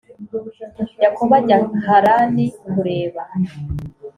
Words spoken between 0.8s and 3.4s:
yakobo ajya harani kureba